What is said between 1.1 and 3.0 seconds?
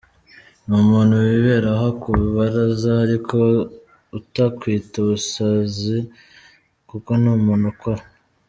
wibera aho ku ibaraza